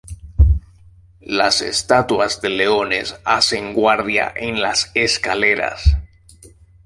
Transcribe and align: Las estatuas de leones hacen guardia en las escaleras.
Las 1.37 1.61
estatuas 1.61 2.41
de 2.41 2.49
leones 2.49 3.19
hacen 3.23 3.75
guardia 3.75 4.33
en 4.35 4.59
las 4.59 4.89
escaleras. 4.95 5.95